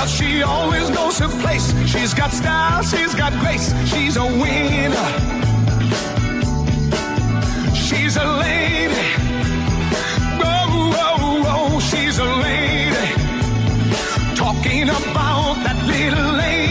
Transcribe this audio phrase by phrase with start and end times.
[0.00, 1.74] But she always knows her place.
[1.86, 3.68] She's got style, she's got grace.
[3.90, 5.08] She's a winner.
[7.74, 8.94] She's a lady.
[10.42, 13.08] Oh, oh, oh, she's a lady.
[14.34, 16.69] Talking about that little lady.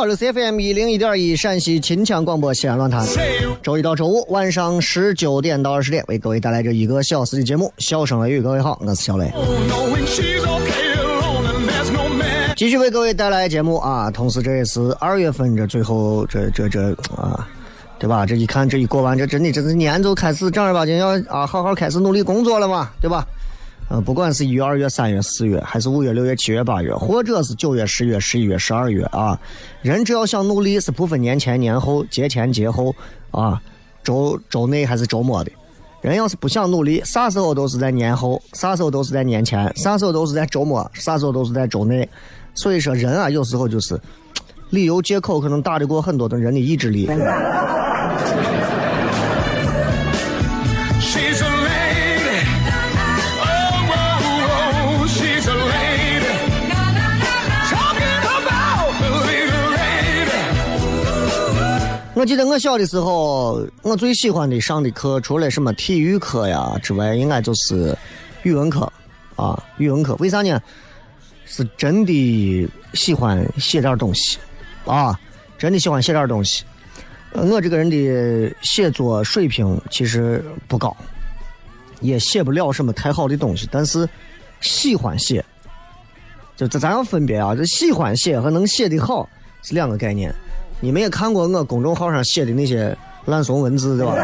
[0.00, 3.06] 好，这是 FM 一零一点一陕西秦腔广播西安论坛。
[3.62, 7.70] 周一到周五晚上十九点到二十点，为各位带来这一个小时的节目。
[7.76, 9.30] 笑声雷雨，各位好，我是小雷，
[12.56, 14.10] 继续为各位带来节目啊。
[14.10, 17.46] 同时，这也是二月份这最后这这这啊，
[17.98, 18.24] 对吧？
[18.24, 23.26] 这一看这一过完，这真的这是年就开始正儿八经要啊好好开始努力工作了嘛，对吧？
[23.90, 29.36] 呃，不管是一月、二月、三月、四月，还是五月、六月、七月、八月，或者是九月、十月、十一月、十二月啊，
[29.82, 32.94] 人只要想努力，是不分年前年后、节前节后
[33.32, 33.60] 啊，
[34.04, 35.50] 周周内还是周末的。
[36.02, 42.08] 人要是不想努力，啥时候都是在年后，啥时候都是在年前，啥时候都是在周末，啥时候都是在周内。
[42.54, 44.00] 所以说，人啊，有时候就是
[44.70, 47.08] 理由借口可能打得过很多的人的意志力。
[62.20, 67.96] 我记得我小的时候，我最喜欢的上的课，除了什么体育课呀之外，应该就是
[68.42, 68.92] 语文课
[69.36, 70.14] 啊，语文课。
[70.16, 70.60] 为啥呢？
[71.46, 74.38] 是真的喜欢写点东西
[74.84, 75.18] 啊，
[75.56, 76.62] 真的喜欢写点东西。
[77.32, 80.94] 我这个人的写作水平其实不高，
[82.02, 84.06] 也写不了什么太好的东西，但是
[84.60, 85.42] 喜欢写。
[86.54, 89.26] 就这咱要分别啊，这喜欢写和能写得好
[89.62, 90.30] 是两个概念。
[90.80, 92.96] 你们也看过我公众号上写的那些
[93.26, 94.14] 烂怂文字，对吧？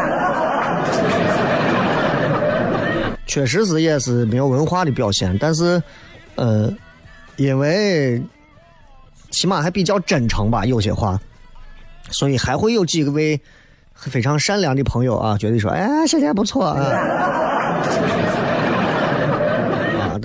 [3.27, 5.83] 确实是也是没有文化的表现，但是，
[6.37, 6.73] 呃，
[7.37, 8.23] 因为
[9.31, 11.21] 起码还比较真诚吧，有些话，
[12.09, 13.39] 所以还会有几个位
[13.95, 16.81] 非常善良的朋友啊，觉得说，哎，写的还不错啊。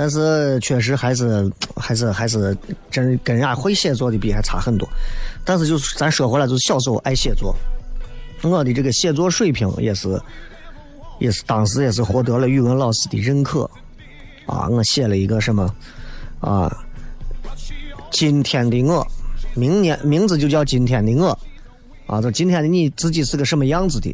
[0.01, 2.57] 但是确实还是还是还是
[2.89, 4.89] 真跟人家会写作的比还差很多。
[5.45, 7.55] 但是就是咱说回来，就是小时候爱写作，
[8.41, 10.19] 我的这个写作水平也是
[11.19, 13.69] 也是当时也是获得了语文老师的认可
[14.47, 14.67] 啊。
[14.69, 15.71] 我写了一个什么
[16.39, 16.75] 啊，
[18.09, 19.05] 今天的我，
[19.53, 21.37] 明年名字就叫今天的我
[22.07, 24.11] 啊，就今天的你自己是个什么样子的。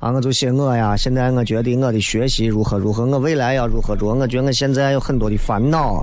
[0.00, 6.00] 啊，我就写我呀，现在我觉得我的学习如何如何，我未来要如何如何，我觉得我现在有很多的烦恼，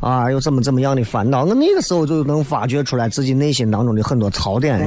[0.00, 4.80] 啊，有怎么怎么样的烦恼，我那个时候就能发掘出来自己内心当中的很多槽点。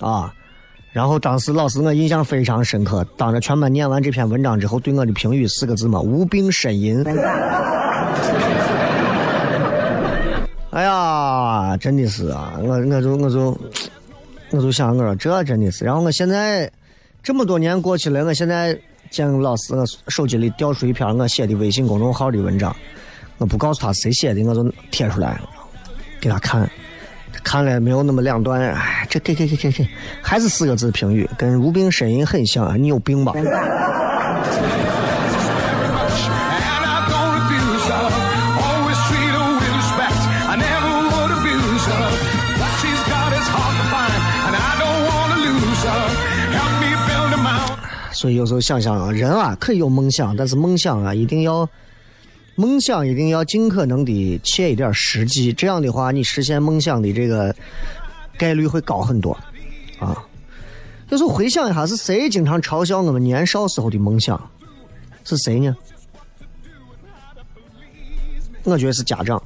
[0.00, 0.32] 啊，
[0.92, 7.04] 然后当时老师我印象非常深刻，当着全班念完这篇文章之后，对我的评语四个字嘛：无病呻吟。
[10.70, 13.58] 哎呀，真的是啊，我我就我就我就
[14.50, 16.70] 我就想我说这真的是，然后我现在
[17.22, 18.78] 这么多年过去了，我现在
[19.10, 22.74] 见老师，我手机里调出一篇我写的微信公众号的文章，
[23.38, 25.40] 我不告诉他谁写的，我就贴出来
[26.20, 26.68] 给他看。
[27.44, 29.88] 看了没有那么两段，哎，这这这这这这，
[30.20, 32.74] 还是四个字评语，跟无病呻吟很像啊！
[32.76, 33.32] 你有病吧？
[48.18, 51.68] 所以有时候想想啊，人啊可以有梦想，但是梦想啊一定要，
[52.56, 57.54] 梦想一定要尽可能的切一点实际，这样的话你实现梦想的这个
[58.36, 59.30] 概率会高很多
[60.00, 60.20] 啊。
[61.10, 64.50] 有时候回想一下，是谁经常嘲笑我们年少时候的梦想？
[65.22, 65.76] 是谁呢？
[68.64, 69.40] 我觉得是家长。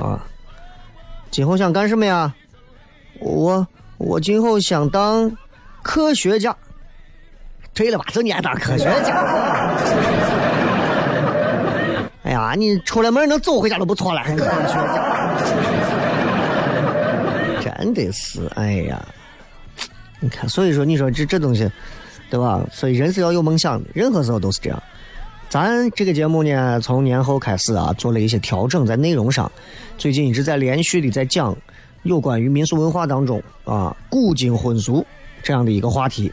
[0.00, 0.24] 啊，
[1.30, 2.34] 今后想干什么呀？
[3.18, 3.66] 我
[4.00, 5.30] 我今后想当
[5.82, 6.56] 科学家。
[7.72, 8.04] 对了吧？
[8.12, 9.14] 就你爱当科学家。
[12.24, 14.22] 哎呀，你出了门能走回家都不错了，
[17.62, 19.00] 真的是，哎呀，
[20.18, 21.70] 你看，所以说，你说这这东西，
[22.28, 22.60] 对吧？
[22.72, 24.82] 所以人是要有梦想的，任何时候都是这样。
[25.48, 29.50] 咱这个节目呢，从年后开始啊，做了一些调整，在内容上，
[29.96, 31.56] 最近一直在连续的在讲
[32.02, 35.04] 有关于民俗文化当中啊古今婚俗
[35.42, 36.32] 这样的一个话题，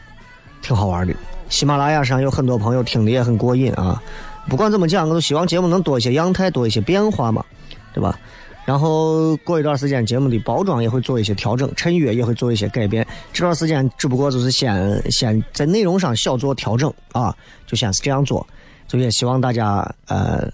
[0.62, 1.14] 挺好玩的。
[1.48, 4.02] 喜马拉雅上有很多朋友听的也很过瘾啊。
[4.48, 7.44] 不管怎么讲，我都希望节目能多一些样态，多一些变化嘛，
[7.92, 8.18] 对吧？
[8.64, 13.06] 然后过一段时间，节目的包装也会做一些调整，衬乐也会做一些改变。
[13.32, 17.34] 这段时间只不过就是先先在内容上小做调整啊，
[17.66, 18.46] 就先是这样做。
[18.86, 20.50] 就也希望大家呃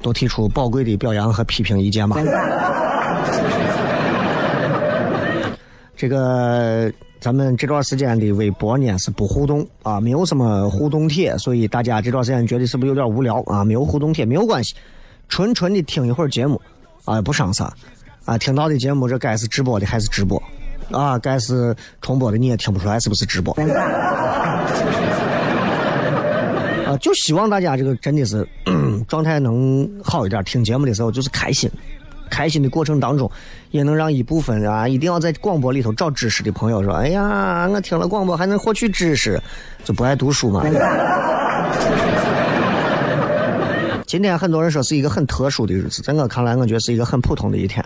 [0.00, 2.16] 多提出宝贵的表扬和批评意见吧。
[5.96, 13.64] 这个咱们这段时间的微博呢是不互动啊，没有什么互动帖，所以大家这段时间觉得是不是有点无聊啊？
[13.64, 14.74] 没有互动帖没有关系，
[15.28, 16.60] 纯纯的听一会儿节目
[17.06, 17.72] 啊，不伤啥
[18.26, 18.36] 啊。
[18.36, 20.40] 听到的节目这该是直播的还是直播
[20.90, 21.18] 啊？
[21.18, 23.54] 该是重播的你也听不出来是不是直播。
[26.84, 28.46] 啊，就希望大家这个真的是
[29.08, 31.70] 状态能好一点，听节目的时候就是开心，
[32.30, 33.30] 开心的过程当中，
[33.70, 39.40] 也能让一部分啊，一定要在广播里头找知识的朋友说，哎呀，我听了广播还能获取知识，
[39.84, 40.62] 就不爱读书嘛。
[44.06, 47.84] 今天很多人说是一个很特殊的日子，在我看来，我觉得是一个很普通的一天。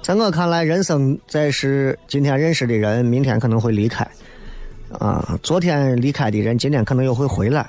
[0.00, 4.08] 在我看来，人生在世，今天认识的人，明天可能会离开，
[4.98, 7.68] 啊，昨天离开的人，今天可能又会回来。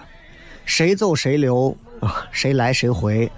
[0.65, 3.29] 谁走谁留啊，谁来谁回，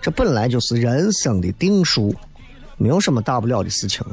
[0.00, 2.14] 这本来就是人生的定数，
[2.76, 4.04] 没有什么大不了的事情。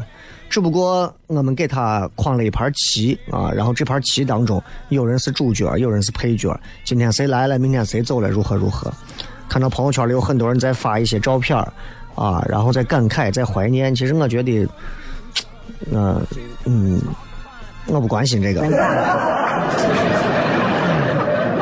[0.50, 6.58] 只不过我们给他框了一盘棋啊，然后这盘棋当中，有人是主角，有人是配角。
[6.86, 8.92] 今天谁来了，明天谁走了，如何如何？
[9.50, 11.58] 看到朋友圈里有很多人在发一些照片
[12.16, 13.94] 啊，然后在感慨，在怀念。
[13.94, 14.68] 其实我觉得，
[15.92, 16.22] 呃，
[16.66, 17.02] 嗯，
[17.88, 18.62] 我不关心这个。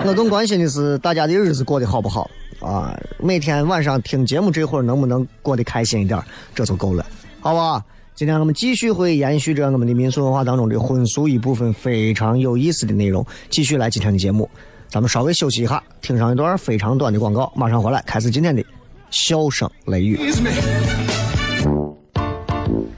[0.06, 2.30] 我更关心的是大家的日子过得好不好
[2.66, 3.00] 啊！
[3.20, 6.20] 每天晚上听节目这会儿能不能过得开心一点，
[6.56, 7.06] 这就够了，
[7.40, 7.86] 好吧？
[8.16, 14.50] 今天我们继续会延续着我们的民俗文化当中的婚俗一部分非常有意思的内容，继续来今天的节目。
[14.88, 18.64] 咱们稍微休息一下，听上一段非常短的广告，马上回来开始今天的
[19.10, 20.18] 笑声雷雨。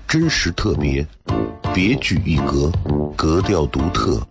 [0.07, 1.05] 真实特别，
[1.73, 2.71] 别具一格，
[3.15, 4.21] 格调独特，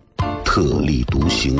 [0.45, 1.59] 特立独行，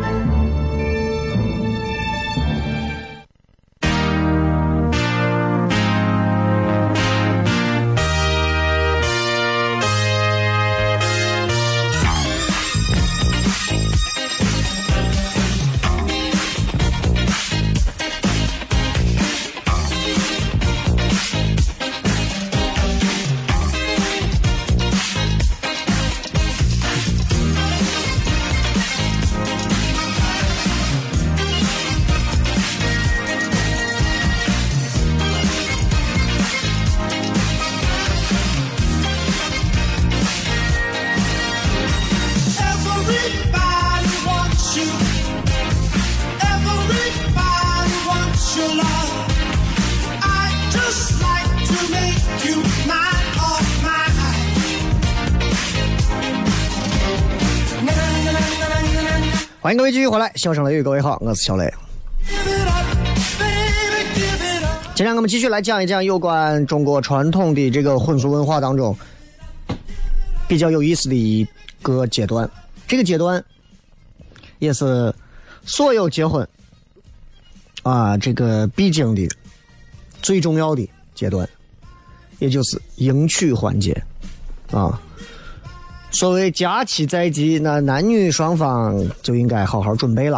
[59.81, 61.67] 各位继续回来，笑声雷雨，各位好，我是小雷。
[64.93, 68.95] 今天我们继续来讲一讲有关中国传统的这个婚俗文化当中
[70.47, 71.43] 比较有意思的一
[71.81, 72.47] 个阶段，
[72.87, 73.43] 这个阶段
[74.59, 75.11] 也是
[75.65, 76.47] 所有结婚
[77.81, 79.27] 啊这个必经的
[80.21, 81.49] 最重要的阶段，
[82.37, 83.99] 也就是迎娶环节
[84.69, 85.01] 啊。
[86.11, 90.37] 所谓佳期在即，那男女双方就应该好好准备了，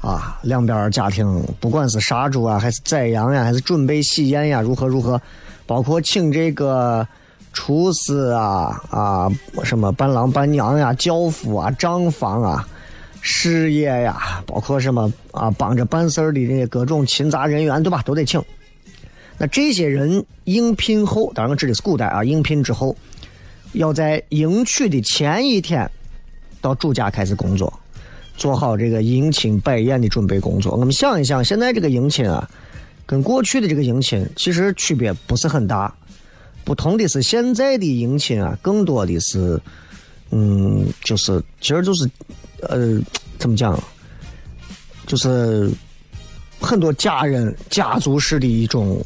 [0.00, 5.20] 啊，两边家庭不管是杀猪啊，还是宰羊呀，还是准备喜宴呀，如何如何，
[5.66, 7.06] 包括请这个
[7.52, 9.28] 厨师啊啊，
[9.64, 12.66] 什么伴郎伴娘呀、轿夫啊、账房啊、
[13.20, 18.00] 事业呀，包括什么啊，帮着办事儿的那些各种勤杂人员，对吧？
[18.04, 18.40] 都得请。
[19.36, 22.96] 那这些人应聘后，当然我指的是古代啊，应聘之后。
[23.74, 25.88] 要在迎娶的前一天，
[26.60, 27.72] 到主家开始工作，
[28.36, 30.74] 做好这个迎亲摆宴的准备工作。
[30.76, 32.48] 我们想一想，现在这个迎亲啊，
[33.04, 35.92] 跟过去的这个迎亲其实区别不是很大。
[36.64, 39.60] 不同的是，现在的迎亲啊，更多的是，
[40.30, 42.08] 嗯，就是其实就是，
[42.62, 42.98] 呃，
[43.38, 43.78] 怎么讲，
[45.04, 45.70] 就是
[46.60, 49.04] 很多家人家族式的一种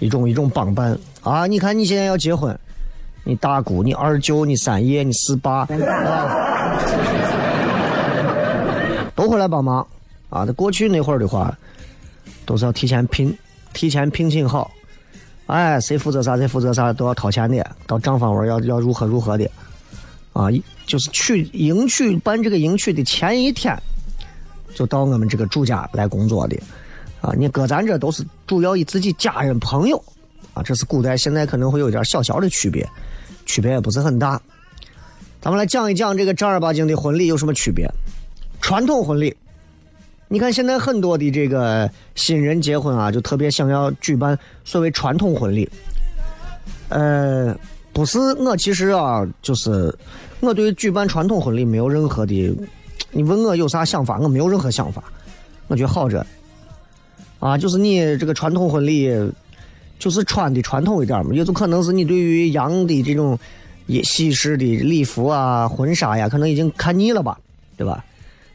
[0.00, 1.46] 一种一种帮办啊。
[1.46, 2.58] 你看，你现在要结婚。
[3.28, 5.68] 你大姑、你二舅、你三爷、你四爸，啊
[9.14, 9.86] 都会来帮忙
[10.30, 10.44] 啊！
[10.46, 11.54] 那过去那会儿的话，
[12.46, 13.36] 都是要提前聘、
[13.74, 14.70] 提前聘请好，
[15.44, 17.62] 哎，谁负责啥，谁负责啥，都要掏钱的。
[17.86, 19.46] 到账房玩要要如何如何的
[20.32, 20.46] 啊！
[20.86, 23.78] 就是去迎娶办这个迎娶的前一天，
[24.74, 26.58] 就到我们这个主家来工作的
[27.20, 27.34] 啊！
[27.36, 30.02] 你搁咱这都是主要以自己家人朋友
[30.54, 32.88] 啊，这是古代，现在可能会有点小小的区别。
[33.48, 34.40] 区别也不是很大，
[35.40, 37.90] 咱们来讲一讲这个正儿八经的婚礼有什么区别。
[38.60, 39.34] 传统婚礼，
[40.28, 45.66] 你看现在很多的这个新人结婚啊，就特别想要举办所谓传统婚礼。
[46.90, 47.56] 呃，
[47.94, 49.92] 不是我其实啊，就是
[50.40, 52.54] 我对举办传统婚礼没有任何的，
[53.10, 55.02] 你问我有啥想法，我没有任何想法，
[55.68, 56.24] 我觉得好着。
[57.38, 59.10] 啊，就是你这个传统婚礼。
[59.98, 63.38] 就是穿的传统一点嘛，也就可能是你对于洋的这种
[64.04, 67.38] 西式的礼服啊、婚纱呀，可能已经看腻了吧，
[67.76, 68.04] 对吧？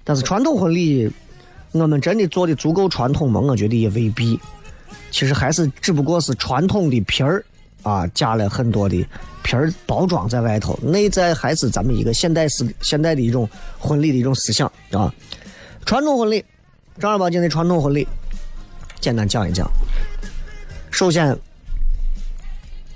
[0.04, 1.12] 但是传统婚礼，
[1.72, 3.40] 我们真的做的足够传统吗？
[3.40, 4.40] 我觉得也未必。
[5.12, 7.44] 其实还是只不过是传统的皮儿
[7.84, 9.06] 啊，加了很多的
[9.44, 13.48] 皮儿包装在外头，内在还是咱们一个现代式、现代的一种
[13.78, 15.14] 婚礼的一种思想啊。
[15.86, 16.44] 传统婚礼，
[17.00, 18.08] 正儿八经的传统婚礼，
[19.00, 19.70] 简单讲一讲。
[20.94, 21.36] 首先，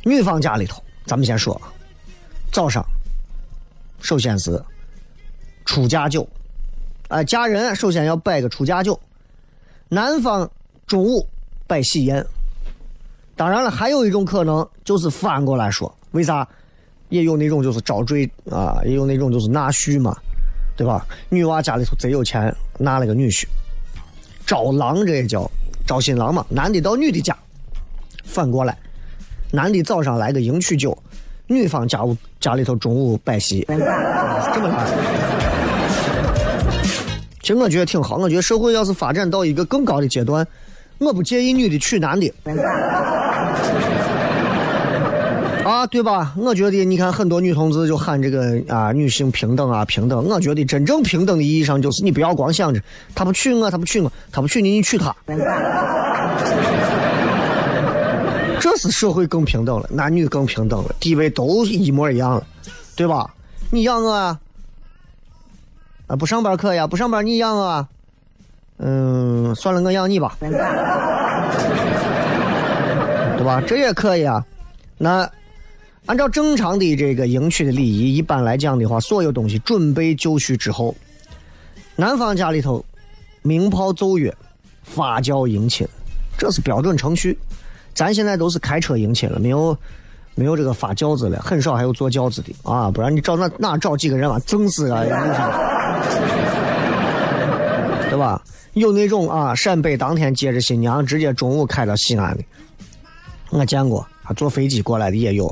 [0.04, 1.60] 女方家里头，咱们先说，
[2.51, 2.86] 早上，
[4.01, 4.63] 首先是
[5.66, 6.25] 出嫁酒，
[7.08, 8.98] 哎，嫁人首先要摆个出嫁酒。
[9.89, 10.48] 男方
[10.86, 11.27] 中午
[11.66, 12.24] 摆喜宴。
[13.36, 16.48] 当然了，还有一种可能就是反过来说，为啥？
[17.10, 20.16] 也有那种就是招赘啊，也有那种就是纳婿嘛，
[20.75, 21.04] 对吧？
[21.30, 23.48] 女娃家里头贼有钱，纳了个女婿，
[24.46, 25.50] 招郎这也叫
[25.88, 27.36] 招新郎嘛，男的到女的家。
[28.27, 28.77] 反过来，
[29.51, 30.96] 男的早上来个迎娶酒，
[31.48, 33.65] 女方家务家里头中午摆席，
[34.53, 34.86] 这么来。
[37.41, 40.46] 其实我觉得挺好，我觉得社会要是发展到一个更高的阶段，
[40.98, 42.31] 我不介意女的娶男的。
[45.63, 46.34] 啊，对吧？
[46.38, 50.25] 我觉得你看很多女同志就喊这个啊，女性平等啊，平等。
[50.25, 52.81] 我觉得真正平等的意义上就是你不要光想着
[53.15, 55.15] 他不娶我，他不娶我，他不娶你，你娶他。
[58.60, 62.46] 这是社会更平等了，男女更平等了，地位都一模一样了，
[62.96, 63.34] 对吧？
[63.70, 64.40] 你养我啊？
[66.08, 67.88] 啊，不上班可以啊，不上班你养我啊？
[68.78, 70.50] 嗯，算了，我养你吧，对
[73.44, 73.62] 吧？
[73.68, 74.46] 这也可以啊。
[74.98, 75.30] 那
[76.06, 80.96] 按照正常的这个迎娶的礼仪，一般来讲的话，所有东西准备就绪之后，
[81.96, 82.84] 男方家里头
[83.42, 84.34] 鸣炮奏乐，
[84.84, 85.88] 发轿迎亲，
[86.38, 87.38] 这是标准程序。
[87.98, 89.75] 咱现在都是开车迎亲了，没有
[90.36, 92.92] 没有这个发轿子了，很少还有坐轿子的啊！
[92.92, 94.39] 不然你找那哪找几个人啊？
[94.46, 95.04] 整死啊！
[98.08, 98.39] 对吧？
[98.74, 102.44] 有那种啊，陕北当天接着新娘，直接中午开到西安的，
[103.50, 104.06] 我见过。
[104.22, 105.51] 啊，坐飞机过来的也有，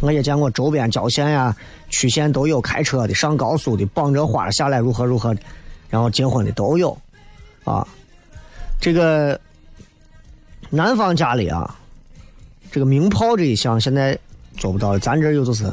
[0.00, 1.56] 我也见过周边郊县呀、
[1.88, 5.40] 区县都有开车的，上高速的，绑着花下来如何如何的，
[5.88, 6.94] 然后结婚的都有，
[7.64, 7.86] 啊，
[8.78, 9.40] 这个
[10.70, 11.76] 南方家里啊，
[12.70, 14.18] 这个鸣炮这一项现在
[14.56, 15.64] 做不到了，咱这有就是，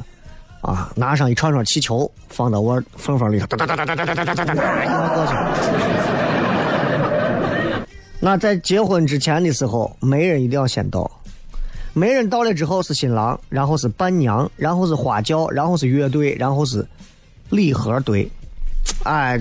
[0.61, 5.33] 啊，拿上一串串气球放到我缝缝里头，哒哒哒哒哒哒哒哒哒哒哒，一过去。
[8.19, 11.09] 那在结婚之前的时候，媒人一定要先到。
[11.91, 16.85] 媒人到了之后是新郎，然后是伴娘，然后是花轿，然后是乐队，然后是
[17.49, 18.27] 礼盒队。
[19.03, 19.39] 哎，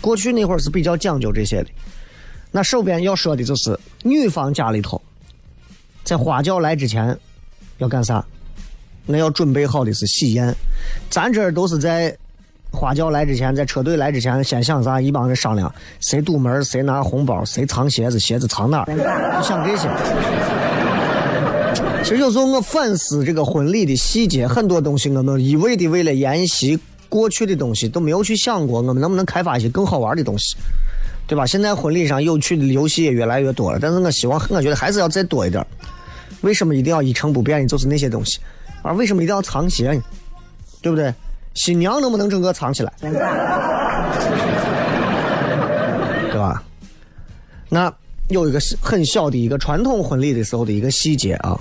[0.00, 1.68] 过去那会儿是比较讲究这些的。
[2.52, 5.00] 那首先要说的就是女方家里头，
[6.04, 7.18] 在花轿来之前
[7.78, 8.22] 要干啥？
[9.06, 10.54] 那要准备好的是喜宴。
[11.10, 12.14] 咱这儿都是在
[12.70, 15.00] 花轿来之前，在车队来之前，先想啥？
[15.00, 18.86] 一帮人商量，谁堵门儿，谁拿红包，谁藏鞋子，鞋子藏哪儿？
[18.86, 19.88] 就想这些。
[22.04, 26.78] 其实有时候我反思这个婚礼的细节，很多东西我们一味的为了沿袭
[27.08, 30.54] 过去的东西，都没有去想过我们能不能开发一些更好玩的东西，
[31.32, 31.46] 对吧？
[31.46, 35.66] 现在婚礼上有趣的游戏也越来越多了，但是我希望，我觉得还是要再多一点。
[36.42, 38.38] 为什么一定要一成不变的就是那些东西？
[38.82, 40.02] 而为什么一定要藏鞋呢？
[40.82, 41.10] 对不对？
[41.54, 42.92] 新娘能不能整个藏起来？
[43.00, 43.10] 对
[46.38, 46.62] 吧？
[47.70, 47.90] 那
[48.28, 51.58] 有一个很小的一个传统婚礼的时候的一个细节啊。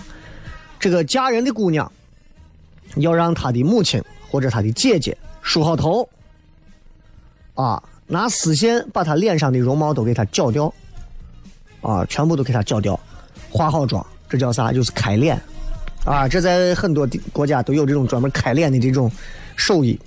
[0.82, 1.90] 这个嫁人的姑娘，
[2.98, 6.10] 要让她的母亲或者她的姐姐梳好头，
[7.54, 10.72] 啊，拿丝线把他脸上的绒毛都给他绞掉，
[11.80, 13.00] 啊，全部都给他绞掉，
[13.50, 14.74] 化好妆，这叫啥？
[14.74, 15.42] 就是开脸，
[16.04, 19.10] 啊，这在很多的国家都有这种专门开脸的这种
[19.56, 19.98] 手艺，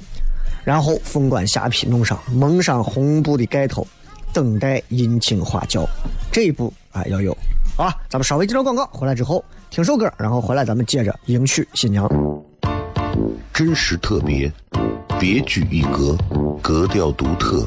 [0.64, 3.86] 然后凤冠霞帔弄上，蒙上红布的盖头，
[4.34, 5.88] 等待阴晴花轿，
[6.30, 7.34] 这一步啊要有。
[7.74, 9.42] 好了，咱们稍微接着广告，回来之后。
[9.70, 12.08] 听首歌，然后回来咱们接着迎娶新娘。
[13.52, 14.52] 真实特别，
[15.18, 16.16] 别具一格，
[16.62, 17.66] 格调独特，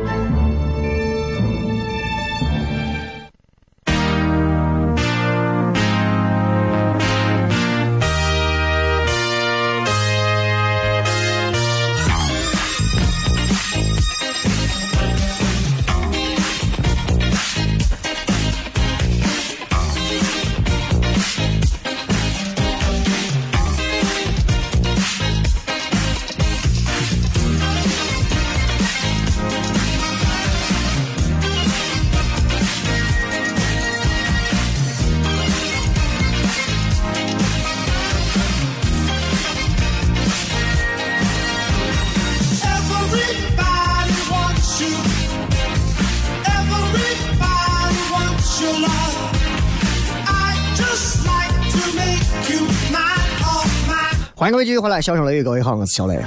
[54.51, 56.19] 各位继续回来，笑声雷雨，各位好，我是小雷。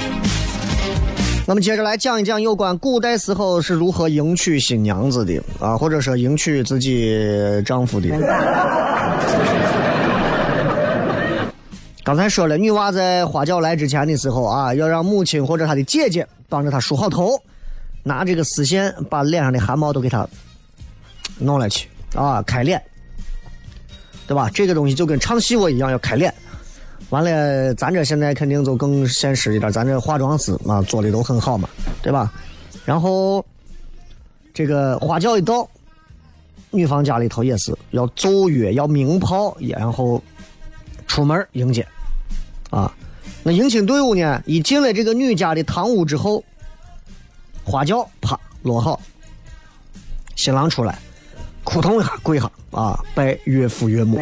[1.47, 7.15] 那么接着来讲一讲有关古代时候是如何迎娶新娘子的啊，或者说迎娶自己
[7.67, 8.09] 丈夫的。
[12.03, 17.39] 刚才说了，女娃在花轿来之前的时候啊，要让母亲或者她的姐姐帮着她梳好头，
[18.03, 20.27] 拿这个丝线把脸上的汗毛都给她
[21.39, 22.83] 弄了去啊，开脸，
[24.27, 24.49] 对吧？
[24.55, 26.33] 这个东西就跟唱戏我一样，要开脸。
[27.11, 31.69] 完了，咱这现在肯定就更现实一点，咱这化妆师啊做的都很好嘛，
[32.03, 32.33] 对吧？
[32.85, 33.45] 然后
[34.53, 35.69] 这个花轿一到，
[36.71, 40.23] 女方家里头也是要奏乐，要鸣炮，然后
[41.07, 41.87] 出门迎接
[42.71, 42.93] 啊。
[43.43, 46.43] 那迎亲队伍呢，一进了这个女家的堂屋之后，
[47.65, 49.01] 花轿啪落好，
[50.35, 50.99] 新郎出来，
[51.63, 54.19] 扑通一下跪下啊，拜岳父岳母。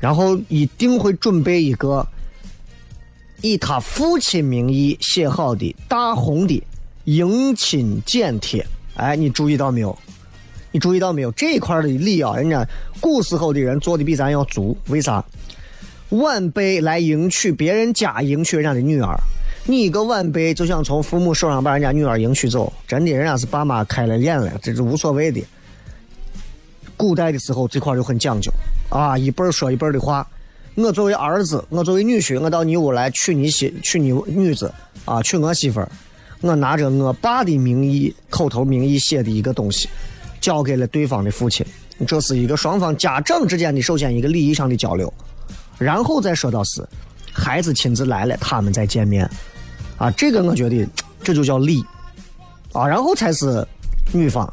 [0.00, 2.06] 然后一定会准备一个
[3.42, 6.62] 以他父亲名义写好的大红的
[7.04, 8.66] 迎亲简帖。
[8.94, 9.96] 哎，你注意到没有？
[10.72, 11.30] 你注意到没有？
[11.32, 12.66] 这一块的礼啊，人家
[13.00, 14.76] 古时候的人做的比咱要足。
[14.88, 15.24] 为啥？
[16.10, 19.16] 晚辈来迎娶别人家迎娶人家的女儿，
[19.64, 25.40] 你一个晚辈就想从父母手上把人家女儿迎娶走，真的，人家是爸妈开了眼了，这是无所谓的。
[26.96, 28.50] 古代的时候，这块就很讲究
[28.90, 30.26] 啊，一辈说一辈的话。
[30.76, 34.72] 我作为儿子，我作为女婿，我到你屋来娶你媳，娶你女子
[35.04, 35.90] 啊，娶我媳妇儿。
[36.40, 39.88] 我拿着我爸的名义，口头名义写的一个东西，
[40.40, 41.66] 交给了对方的父亲。
[42.06, 45.12] 这是一个双方家长之间的首先一个礼仪上的交流，
[45.76, 46.82] 然后再说到是
[47.32, 49.28] 孩子亲自来了，他们再见面。
[49.98, 50.88] 啊，这个我觉得
[51.22, 51.84] 这就叫礼
[52.72, 53.66] 啊，然后才是
[54.12, 54.50] 女方，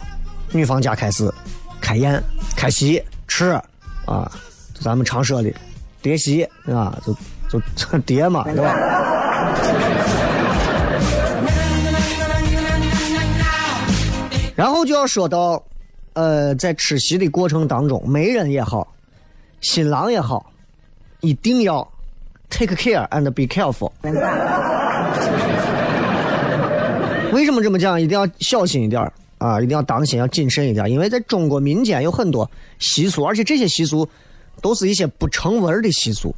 [0.52, 1.32] 女方家开始。
[1.80, 2.22] 开宴、
[2.56, 3.58] 开席、吃，
[4.08, 4.32] 啊，
[4.80, 5.54] 咱们常说的
[6.02, 6.98] 叠席啊，
[7.52, 8.74] 就就叠嘛，对吧？
[14.56, 15.62] 然后就要说到，
[16.14, 18.88] 呃，在吃席的过程当中，媒人也好，
[19.62, 20.52] 新郎也好，
[21.20, 21.88] 一定要
[22.50, 23.92] take care and be careful。
[27.34, 28.02] 为什么这么讲？
[28.02, 34.08] 一定要小心一点啊，一定要当心，要谨慎一点，因为在中国民间有很多习俗，而且这些习俗
[34.62, 36.34] 都是一些不成文的习俗。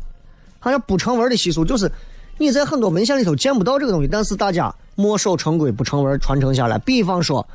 [0.59, 1.89] 好像不成文的习俗，就是
[2.37, 6.77] 你在很多文献里头见不到这个东西，但是大家墨守成规，不成文传承下来。
[6.79, 7.47] 比方说，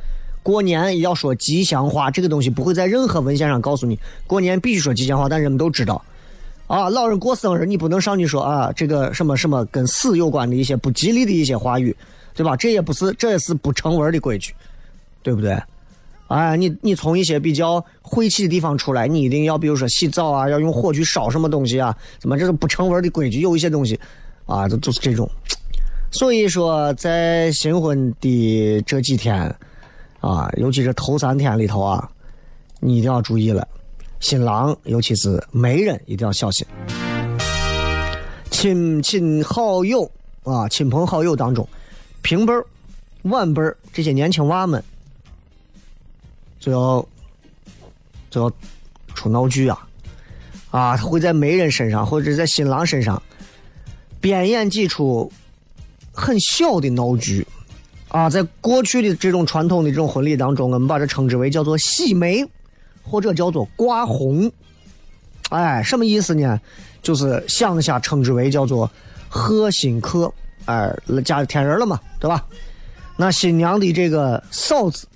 [0.43, 6.03] 过年要说吉祥话，这个东西不会在任何文献上告诉你过年必须说吉祥话，但人们都知道。
[6.67, 11.95] 啊，老人过生日，你不能上去说啊，这个什么什么跟死有关的一些不吉利的一些话语，
[12.35, 12.57] 对吧？
[12.57, 14.55] 这也不是，这也是不成文的规矩。
[15.25, 15.61] 对不对？
[16.29, 21.97] 哎，你你从一些比较晦气的地方出来，你一定要比如说洗澡啊，要用火去烧什么东西啊？
[22.19, 23.41] 怎么这是不成文的规矩？
[23.41, 23.99] 有一些东西
[24.47, 25.29] 啊，就就是这种。
[26.11, 29.35] 所以说，在新婚的这几天
[30.21, 32.09] 啊，尤其是头三天里头啊，
[32.81, 33.67] 你一定要注意了。
[34.21, 36.67] 新郎，尤其是媒人，一定要小心。
[38.51, 40.11] 亲亲好友
[40.43, 41.69] 啊，亲朋好友当中，
[42.23, 42.65] 平辈儿。
[43.25, 44.85] 晚辈儿这些年轻娃们，
[46.64, 47.07] 就要
[48.31, 48.53] 就要
[49.14, 49.87] 出闹剧啊！
[50.70, 53.22] 啊，会在媒人身上或者在新郎身上
[54.18, 55.31] 编演几出
[56.11, 57.46] 很小的闹剧
[58.09, 58.31] 啊！
[58.31, 62.42] 在过去的这种传统的这种婚礼当中，我们把这称之为叫做喜媒，
[63.03, 64.50] 或者叫做挂红。
[65.50, 66.59] 哎，什么意思呢？
[67.03, 68.90] 就是乡下称之为叫做
[69.29, 70.33] 贺新客。
[70.64, 70.90] 哎，
[71.27, 72.42] 家里添人了嘛，对吧？
[73.18, 75.07] 那新娘的这个嫂子，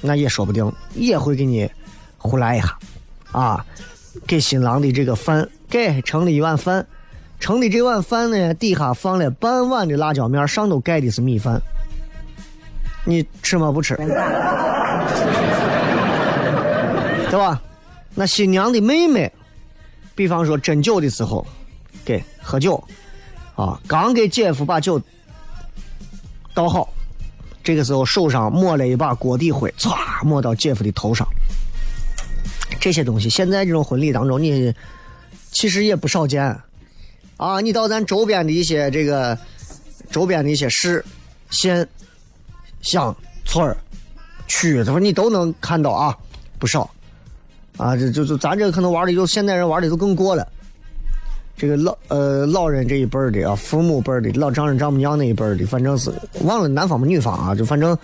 [0.00, 1.70] 那也说不定也会给你
[2.18, 2.78] 胡来一下，
[3.32, 3.64] 啊，
[4.26, 6.86] 给新郎的这个饭给盛了一碗饭，
[7.40, 11.60] 盛的这碗饭呢底下放了半碗的辣椒面，上头盖的是米饭，
[13.04, 13.72] 你吃吗？
[13.72, 13.94] 不吃，
[17.30, 17.62] 对吧？
[18.14, 19.30] 那新娘的妹妹，
[20.14, 21.46] 比方说斟酒的时候，
[22.04, 22.82] 给喝酒，
[23.54, 25.00] 啊，刚给姐夫把酒。
[26.54, 26.88] 倒好，
[27.66, 31.26] 这个时候手上抹了一把锅底灰，唰抹到姐夫的头上。
[32.78, 34.72] 这些东西现在这种婚礼当中，你
[35.50, 36.56] 其实也不少见
[37.36, 37.60] 啊。
[37.60, 39.36] 你到咱周边的一些这个
[40.12, 41.04] 周边的一些市、
[41.50, 41.84] 县、
[42.82, 43.12] 乡、
[43.44, 43.76] 村儿、
[44.46, 46.16] 区，他说你都能看到啊，
[46.60, 46.88] 不少
[47.78, 47.96] 啊。
[47.96, 50.46] 这就就咱这可能玩的就现代人玩的都更过了。
[51.56, 57.96] 这个老呃老人这一辈儿的啊，父母辈儿的老丈人丈母娘那一辈儿的，反正是忘了男方不女方啊，就反正，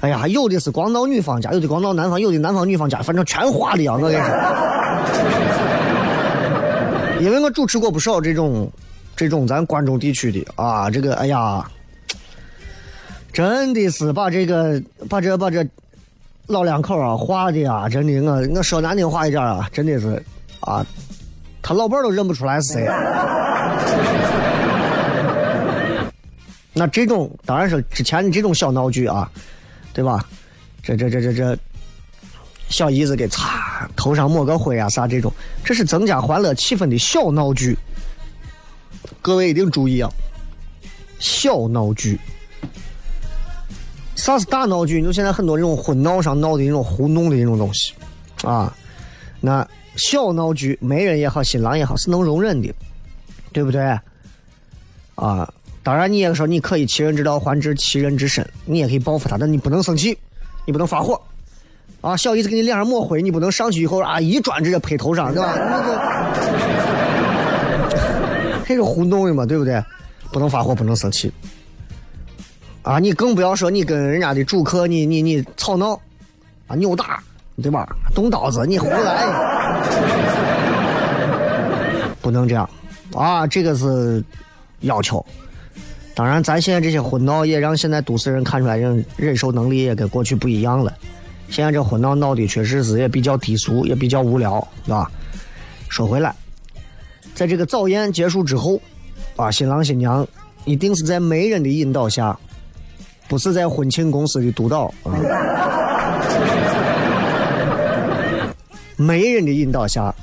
[0.00, 4.26] 哎呀，有的是光到女方家，有的光到男方，有的男方女方家，反正全花的啊，我跟你说。
[7.22, 8.70] 因为我主持过不少这种
[9.16, 11.66] 这种咱关中地区的啊，这个哎呀，
[13.32, 15.66] 真的是把这个把这把这
[16.48, 20.22] 老两口啊画的啊，真的我我说难听话一点啊，真的是
[20.60, 20.84] 啊，
[21.70, 22.84] 他老伴都认不出来是谁。
[26.74, 29.30] 那这种当然是之前的这种小闹剧啊，
[29.92, 30.26] 对吧？
[30.82, 31.56] 这这这这这，
[32.70, 35.32] 小姨子给擦头上抹个灰啊啥这种，
[35.64, 37.78] 这是增加欢乐气氛的小闹剧。
[39.22, 40.10] 各位一定注意啊，
[41.20, 42.18] 小闹剧。
[44.16, 45.00] 啥是大闹剧？
[45.00, 47.94] 就现在很多这种婚闹上闹的那种糊弄的那种东西
[48.42, 48.76] 啊。
[49.40, 49.64] 那
[49.96, 52.72] 小闹剧，媒人也好，新郎也好，是能容忍的，
[53.52, 53.82] 对不对？
[55.14, 55.52] 啊。
[55.82, 60.16] 当然，你也说你可以其人之道还治其人之身，你也可以报复他，但你不能生气，
[60.66, 61.18] 你不能发火，
[62.02, 62.14] 啊！
[62.14, 65.54] 小姨子给你脸上抹灰，你不能上去以后啊一砖直接拍头上，对吧？
[68.66, 69.82] 这是糊弄的嘛，对不对？
[70.30, 71.32] 不能发火，不能生气，
[72.82, 72.98] 啊！
[72.98, 75.98] 你更不要说你跟人家的主客你你你吵闹，
[76.66, 77.22] 啊扭打，
[77.62, 77.88] 对吧？
[78.14, 79.26] 动刀子，你胡来，
[82.20, 82.68] 不能这样，
[83.14, 83.46] 啊！
[83.46, 84.22] 这个是
[84.80, 85.24] 要求。
[86.14, 90.92] 当然，咱现在这些婚闹也让现在都市人看出来，人忍受能力也跟过去不一样了。
[91.48, 95.10] 现在这婚闹闹的确实是也比较低俗，也比较无聊，是吧？
[95.88, 96.34] 说回来，
[97.34, 98.80] 在这个早宴结束之后，
[99.36, 100.26] 啊，新郎新娘
[100.64, 102.38] 一定是在媒人的引导下，
[103.26, 105.10] 不是在婚庆公司的督导啊，
[109.00, 110.14] 媒人的引导下，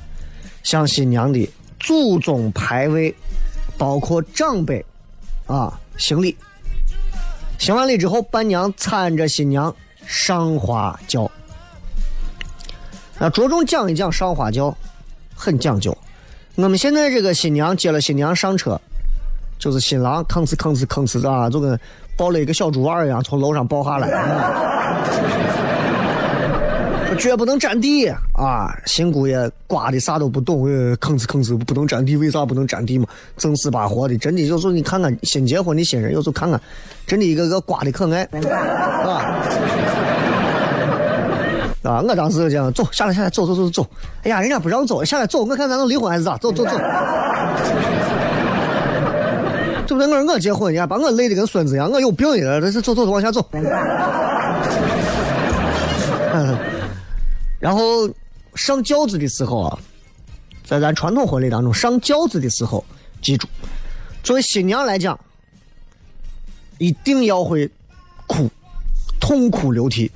[0.62, 3.12] 向新娘的祖宗牌位，
[3.76, 4.84] 包括长辈，
[5.46, 5.76] 啊。
[5.96, 6.36] 行礼，
[7.58, 9.74] 行完礼之后，伴娘搀着新娘
[10.06, 11.28] 上花轿。
[13.18, 14.72] 啊着重讲一讲上花轿，
[15.34, 15.98] 很讲究。
[16.54, 18.80] 我们现在这个新娘接了新娘上车，
[19.58, 21.76] 就是新郎吭哧吭哧吭哧啊，就跟
[22.16, 24.08] 抱了一个小猪娃一样，从楼上抱下来。
[27.18, 28.72] 绝不能占地啊！
[28.86, 33.06] 新姑爷刮的啥都不懂，吭哧吭哧不能占地，为啥不能占地嘛？
[33.36, 36.60] 正死巴活的，真的有时候你看看新结婚的新人，有时候看看，
[37.06, 38.22] 真的一个个刮的可爱
[39.02, 39.34] 啊！
[41.82, 42.02] 啊！
[42.06, 43.86] 我当时就讲，走下来下来，走走走走。
[44.22, 46.36] 哎呀，人家不让走，下来走，我看咱能离婚还是咋？
[46.36, 46.70] 走走走。
[49.86, 50.06] 对不对？
[50.06, 52.60] 我说我结婚，人家把我累的跟孙子一样，我有病呀！
[52.60, 53.44] 这是走走走，往下走。
[57.58, 58.08] 然后
[58.54, 59.78] 上轿子的时候啊，
[60.64, 62.84] 在咱传统婚礼当中，上轿子的时候，
[63.20, 63.48] 记住，
[64.22, 65.18] 作为新娘来讲，
[66.78, 67.68] 一定要会
[68.28, 68.48] 哭，
[69.18, 70.08] 痛哭流涕，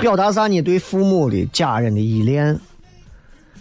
[0.00, 0.60] 表达啥呢？
[0.60, 2.60] 对父母的家人的依恋。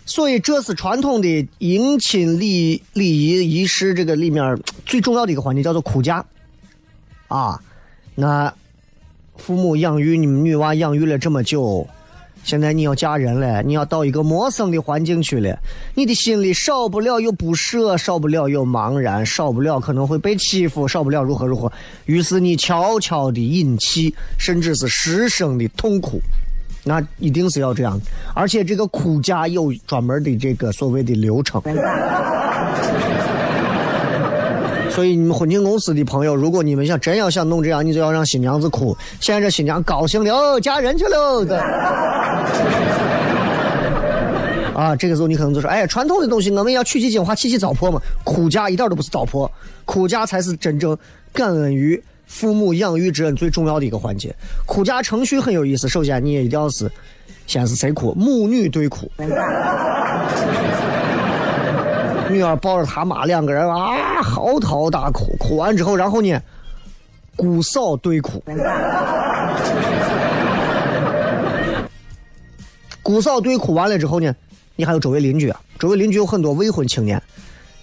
[0.06, 6.26] 所以这是传统的迎亲礼礼仪仪式这个里面最重要的一个环节，叫做哭嫁。
[7.30, 7.58] 啊，
[8.16, 8.54] 那。
[9.42, 11.88] 父母养育你们女娃养育了这么久，
[12.44, 15.58] 现在你要嫁人了，你要到一个陌生的环境去了，
[15.96, 21.72] 你的心里少不了有不舍，少不了有茫然，少不了可能会被欺负，少不了如何如何。
[22.06, 26.20] 于是你悄悄的引起，甚至是失声的痛哭，
[26.84, 28.00] 那一定是要这样。
[28.36, 31.60] 而且这个哭嫁有专门的这个所谓的流程。
[34.94, 38.96] 所以你们婚庆公司的朋友，如果你们想真要想弄这样，你就要让新娘子哭。
[39.20, 41.46] 现在这新娘高兴了，嫁人去了。
[44.76, 48.02] 啊，这个时候你可能就说：“哎，传统的东西我们要取其精华，弃其糟粕嘛。
[48.24, 49.50] 哭嫁一点都不是糟粕，
[49.86, 50.98] 哭嫁才是真正
[51.32, 54.36] 感恩于父母养育之恩最重要的一个环节。
[54.66, 56.90] 哭嫁程序很有意思，首先你也一定要是，
[57.46, 58.14] 先是谁哭？
[58.14, 59.12] 母女对哭。
[62.32, 66.42] 女儿抱着他妈两个人啊嚎啕大哭，哭完之后，然后呢，
[67.36, 68.44] 姑嫂对哭，
[73.04, 74.34] 姑嫂对哭完了之后呢，
[74.76, 77.22] 你还有周围邻居啊，周围邻居有很多未婚青年，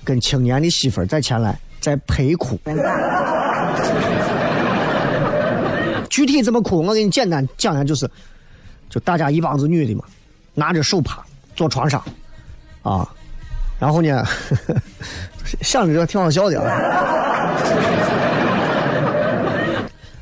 [0.04, 2.58] 跟青年的媳妇儿再前来在陪哭。
[6.08, 8.10] 具体怎么哭，我给你简单讲讲，就是，
[8.88, 10.04] 就大家一帮子女的嘛，
[10.54, 12.02] 拿着手帕坐床上，
[12.82, 13.08] 啊。
[13.78, 14.24] 然后呢，
[15.60, 17.54] 想着这挺好笑的啊。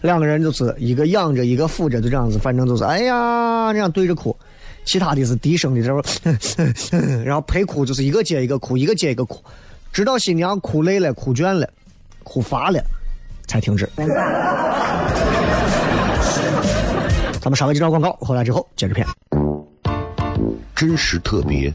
[0.03, 4.37] 两个人就是一个仰着，一个俯着，就这样子，反正就是哎呀这样对着哭。
[4.85, 6.01] 其他的是低声的这种，
[7.25, 9.43] 然后陪哭就是一个接一个哭，一个接一个哭，
[9.93, 11.69] 直到新娘哭累了、哭倦了、
[12.23, 12.81] 哭乏了，
[13.49, 13.89] 才停止。
[17.41, 19.05] 咱们稍微介绍广告，回来之后接着片。
[20.77, 21.75] 真实特别，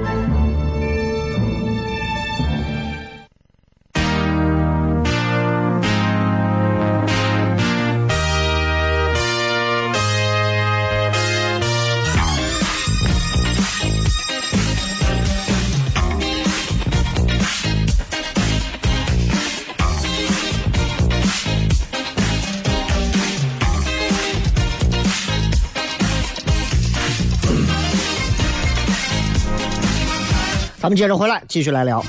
[30.91, 32.03] 我们接着回来，继续来聊。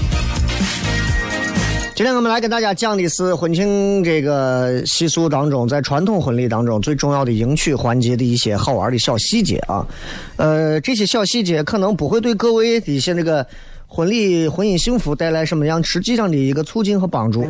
[1.95, 9.87] 今天我们来跟大家讲的是婚庆这个习俗当中，在传统婚礼当中最重要的迎娶环节的一些好玩的小细节啊。
[10.35, 13.47] 呃，这些小细节可能不会对各位的一些那个
[13.87, 17.47] 婚礼婚姻幸福带来什么样实际上的一个促进和帮助，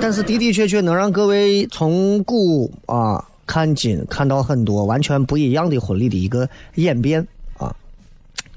[0.00, 7.28] 但是的的确确能让各位从古啊看今，看到很多完全不一样的婚礼的一个演变。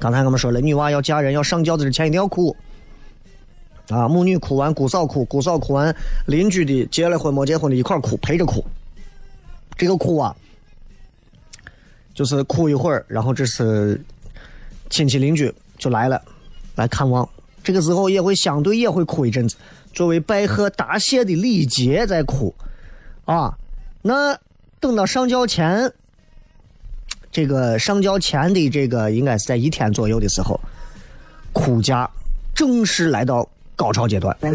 [0.02, 2.56] 刚才我们说了，女娃要嫁人要上轿子之前一定要哭，
[3.90, 8.66] 啊，母女哭完，姑嫂哭，姑嫂哭完，邻居的结了婚没结婚的一块哭，陪着哭。
[9.78, 10.36] 这个哭啊，
[12.16, 14.04] 就是哭一会儿，然后这是
[14.90, 16.20] 亲戚邻居就来了，
[16.74, 17.30] 来看望。
[17.64, 19.56] 这个时候也会相对也会哭一阵子，
[19.94, 22.52] 作为拜贺答谢的礼节在哭，
[23.26, 23.56] 啊，
[24.02, 24.36] 那
[24.80, 25.94] 等到上轿前。
[27.32, 30.60] 这个上轿前的这个应该是在一天左右的时候，
[31.54, 32.10] 哭嫁
[32.54, 34.36] 正式来到高潮阶段。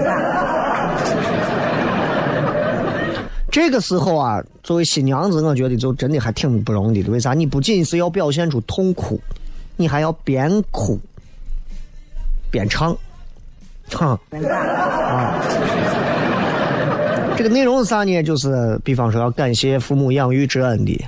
[3.51, 7.11] 这个时候啊，作为新娘子，我觉得就真的还挺不容易的。
[7.11, 7.33] 为啥？
[7.33, 9.19] 你不仅是要表现出痛哭，
[9.77, 11.01] 你还要边哭
[12.51, 12.95] 边唱，
[13.89, 14.11] 唱
[14.53, 15.43] 啊。
[17.39, 18.23] 这个内容是啥呢？
[18.23, 21.03] 就是比方说要感谢父母养育之恩的。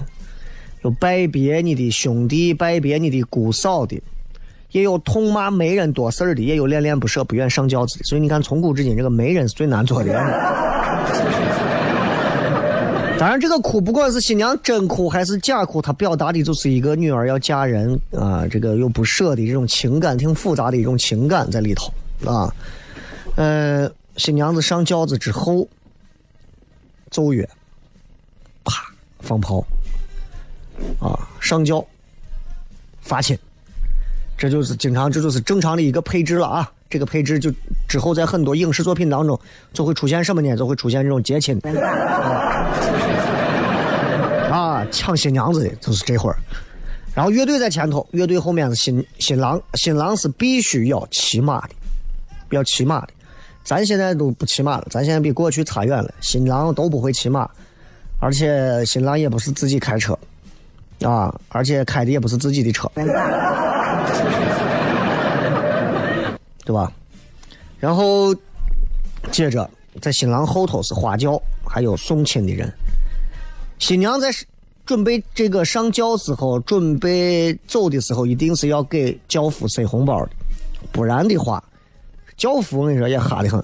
[0.82, 4.00] 有拜别你的兄弟，拜别你的姑嫂的，
[4.70, 8.04] 也有痛骂媒人多事儿的，也有恋恋不舍、不愿上轿子的。
[8.04, 10.12] 所以你看，从古至今，这个媒人是最难做的。
[13.18, 21.92] 当然，这个哭不管是新娘真哭还是假哭，它表达的就是一个女儿要嫁人啊，这个又不舍的这种情感，挺复杂的一种情感在里头
[22.24, 22.54] 啊。
[23.34, 25.66] 呃，新娘子上轿子之后，
[27.10, 27.48] 奏乐，
[28.62, 28.84] 啪，
[29.18, 29.66] 放炮。
[30.98, 31.84] 啊，上轿，
[33.00, 33.38] 发亲，
[34.36, 36.72] 这就是经常，这就是正常的一个配置了啊。
[36.90, 37.52] 这个配置就
[37.86, 39.38] 之后在很多影视作品当中
[39.74, 40.56] 就会出现什么呢？
[40.56, 41.60] 就会出现这种接亲
[44.50, 46.36] 啊，抢新娘子的，就是这会儿。
[47.14, 51.74] 然后乐队在前头，乐队后面是新新郎，新郎是必须要骑马的，
[52.50, 53.08] 要骑马的。
[53.64, 56.14] 咱现在都不骑马了，咱现在比过去差远了。
[56.22, 57.46] 新郎都不会骑马，
[58.18, 60.18] 而且新郎也不是自己开车。
[61.02, 62.90] 啊，而且开的也不是自己的车，
[66.64, 66.92] 对吧？
[67.78, 68.34] 然后
[69.30, 69.70] 接着
[70.00, 72.72] 在新郎后头是花轿，还有送亲的人。
[73.78, 74.28] 新娘在
[74.84, 80.30] 准备这个上轿时候，准备走的时候，一定是要给轿夫塞红包的，
[80.90, 81.62] 不然的话，
[82.36, 83.62] 轿夫我跟你说也哈的很。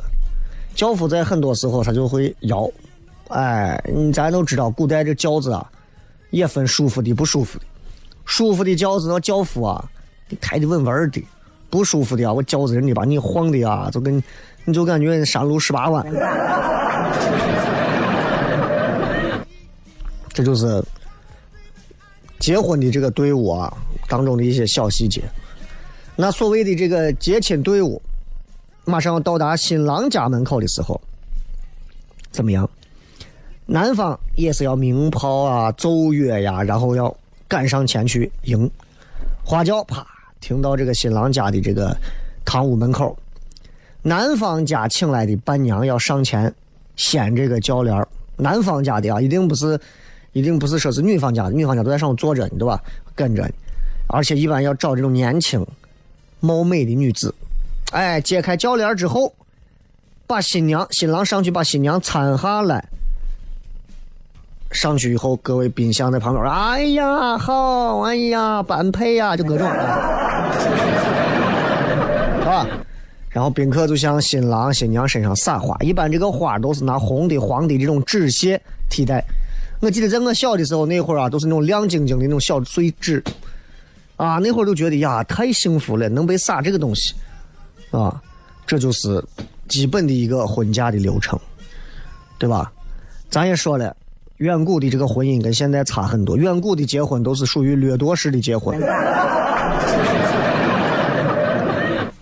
[0.74, 2.70] 轿夫在很多时候他就会摇，
[3.28, 5.68] 哎，你咱都知道古代这轿子啊。
[6.34, 7.64] 也分舒服的不舒服的，
[8.24, 9.88] 舒服的轿子那轿夫啊，
[10.28, 11.24] 你开的稳稳的，
[11.70, 14.20] 不舒服的啊，我轿子人的把你晃的啊，就跟
[14.64, 16.04] 你就感觉山路十八弯。
[20.32, 20.82] 这就是
[22.40, 23.72] 结婚的这个队伍啊
[24.08, 25.22] 当中的一些小细节。
[26.16, 28.02] 那所谓的这个接亲队伍，
[28.84, 31.00] 马上要到达新郎家门口的时候，
[32.32, 32.68] 怎么样？
[33.66, 37.14] 男方也是要鸣炮啊、奏乐呀，然后要
[37.48, 38.70] 赶上前去迎。
[39.42, 40.06] 花轿啪
[40.40, 41.96] 停到这个新郎家的这个
[42.44, 43.16] 堂屋门口，
[44.02, 46.52] 男方家请来的伴娘要上前
[46.96, 48.06] 掀这个轿帘。
[48.36, 49.80] 男方家的啊，一定不是，
[50.32, 52.82] 一定不是说是女方家的，女方家都在上头坐着呢，对吧？
[53.14, 53.48] 跟着，
[54.08, 55.64] 而且一般要找这种年轻、
[56.40, 57.34] 貌美的女子。
[57.92, 59.32] 哎，揭开轿帘之后，
[60.26, 62.86] 把新娘、新郎上去把新娘搀下来。
[64.74, 69.66] 上去以后，各位宾相在旁边，哎呀，好，哎呀，般配呀，就各种，
[72.44, 72.66] 啊，
[73.30, 78.60] 然后宾客就向新郎新娘身上撒花，一般这个花都是拿红的、黄的这种纸屑
[78.90, 79.24] 替代。
[79.80, 83.22] 我记得在我小的时候，那会儿啊，都是那种亮晶晶的那种小碎纸，
[84.16, 87.14] 啊，那会儿都觉得呀，太幸福了，能被撒这个东西，
[87.92, 88.20] 啊，
[88.66, 89.24] 这就是
[89.68, 91.38] 基本的一个婚嫁的流程，
[92.38, 92.72] 对吧？
[93.30, 93.94] 咱也说了。
[94.38, 98.76] 远古的这个婚姻跟现在差很多，远古的结婚都是属于掠夺式的结婚，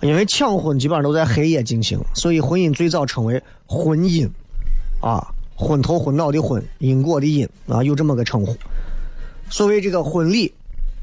[0.00, 4.28] 因为抢婚基本上都在黑夜进行，所以婚姻最早称为婚姻，
[5.00, 8.54] 啊，昏头昏脑的昏，因果的因啊，有这么个称呼。
[9.48, 10.52] 所谓这个婚礼，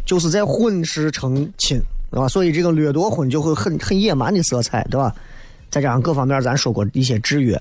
[0.06, 1.82] 就是在婚时成亲，
[2.12, 5.16] 啊，所以这个掠夺婚就会很很野蛮的色彩，对吧？
[5.72, 7.60] 再加上各方面咱说过一些制约。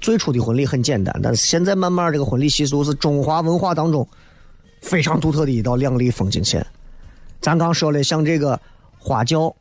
[0.00, 4.06] 最初的婚礼很简单，但是现在慢慢这个婚礼习俗是中华文化当中
[4.80, 6.64] 非常独特的一道亮丽风景线。
[7.40, 8.58] 咱刚说了，像这个
[8.98, 9.54] 花轿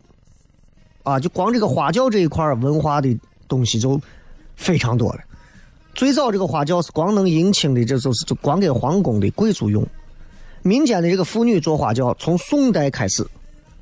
[1.03, 3.17] 啊，就光这个花轿这一块文化的
[3.47, 3.99] 东西就
[4.55, 5.19] 非常多了。
[5.95, 9.85] 最早这个花轿是光能迎亲的，这就是就光给皇宫的贵族用。
[10.61, 13.25] 民间的这个妇女坐花轿，从宋代开始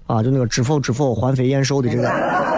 [0.08, 2.55] 啊，就那个知否知否，环肥燕瘦的这个。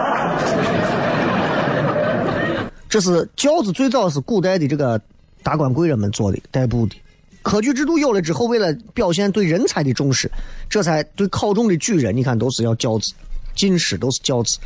[2.88, 5.00] 这是轿子最早是古代的这个
[5.42, 6.96] 达官贵人们做的代步的，
[7.42, 10.30] 科举制度有了之后，为了表现对人才的重视，
[10.70, 13.12] 这才对考中的举人，你看都是要轿子，
[13.54, 14.58] 进士都是轿子，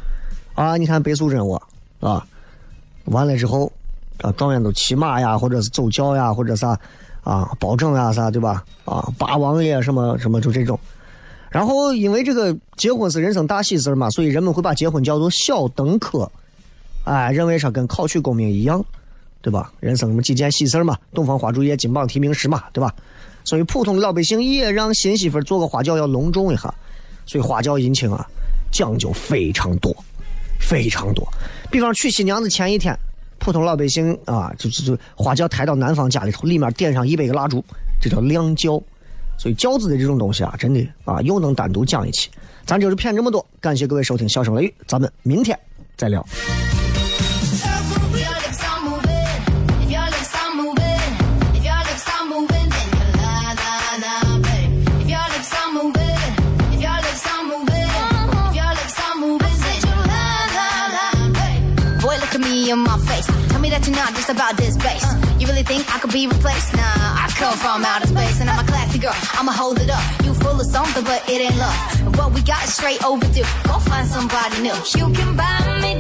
[0.55, 1.61] 啊，你看白素贞我
[1.99, 2.25] 啊，
[3.07, 3.71] 完了之后
[4.21, 6.79] 啊，状元都骑马呀，或者是走轿呀，或者啥
[7.25, 8.65] 啊，包拯呀啥，对吧？
[8.85, 10.79] 啊，八王爷什么什么就这种，
[11.51, 16.31] 然后因为这个结婚是人生大喜事嘛，所以人们会把结婚叫做小登科。
[17.05, 18.85] 哎，认为说跟考取功名一样，
[19.41, 19.73] 对吧？
[19.81, 22.95] 人生那么几件喜事嘛，洞房花烛夜，金榜题名时嘛，对吧？
[23.45, 26.73] 所以普通的老百姓也让新媳妇做个花轿要隆重一下，
[27.27, 28.25] 所以花轿迎亲啊，
[28.71, 29.93] 讲究非常多，
[30.61, 31.27] 非常多。
[31.71, 32.97] 比方娶新娘子前一天，
[33.41, 37.65] 普通老百姓啊，就就就花轿抬到男方家里头，里面点上一百个蜡烛，
[38.01, 38.81] 这叫亮轿。
[39.39, 42.31] 所以轿子的这种东西啊，真的啊，又能单独讲一期。
[42.65, 45.59] 咱就是骗这么多，感谢各位收听《笑声雷雨》，咱们明天
[45.97, 46.25] 再聊。
[62.73, 63.27] In my face.
[63.51, 65.05] Tell me that you're not just about this bass.
[65.39, 66.75] You really think I could be replaced?
[66.75, 69.15] Nah, I come from outer space and I'm a classy girl.
[69.39, 70.03] I'ma hold it up.
[70.25, 71.77] You full of something, but it ain't love.
[72.19, 73.47] What we got is straight overdue.
[73.69, 74.77] Go find somebody new.
[74.97, 75.93] You can buy me.